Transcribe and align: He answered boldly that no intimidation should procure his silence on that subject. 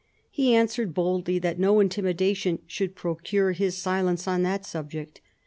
He 0.31 0.55
answered 0.55 0.95
boldly 0.95 1.37
that 1.37 1.59
no 1.59 1.79
intimidation 1.79 2.63
should 2.65 2.95
procure 2.95 3.51
his 3.51 3.77
silence 3.77 4.27
on 4.27 4.41
that 4.41 4.65
subject. 4.65 5.21